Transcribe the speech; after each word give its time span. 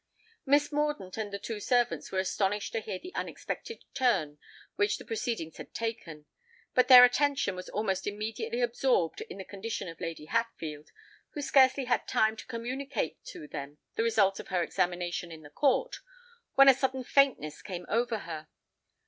Miss 0.47 0.71
Mordaunt 0.71 1.15
and 1.17 1.31
the 1.31 1.37
two 1.37 1.59
servants 1.59 2.11
were 2.11 2.17
astonished 2.17 2.71
to 2.73 2.79
hear 2.79 2.97
the 2.97 3.13
unexpected 3.13 3.83
turn 3.93 4.39
which 4.75 4.97
the 4.97 5.05
proceedings 5.05 5.57
had 5.57 5.75
taken; 5.75 6.25
but 6.73 6.87
their 6.87 7.05
attention 7.05 7.55
was 7.55 7.69
almost 7.69 8.07
immediately 8.07 8.61
absorbed 8.61 9.21
in 9.21 9.37
the 9.37 9.45
condition 9.45 9.87
of 9.87 10.01
Lady 10.01 10.25
Hatfield, 10.25 10.89
who 11.35 11.41
scarcely 11.43 11.85
had 11.85 12.07
time 12.07 12.35
to 12.35 12.47
communicate 12.47 13.23
to 13.25 13.47
them 13.47 13.77
the 13.95 14.01
result 14.01 14.39
of 14.39 14.47
her 14.47 14.63
examination 14.63 15.31
in 15.31 15.43
the 15.43 15.51
court, 15.51 15.97
when 16.55 16.67
a 16.67 16.73
sudden 16.73 17.03
faintness 17.03 17.61
came 17.61 17.85
over 17.87 18.17
her. 18.17 18.47